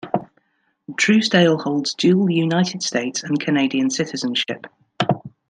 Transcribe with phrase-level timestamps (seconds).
[0.97, 4.65] Truesdale holds dual United States and Canadian citizenship.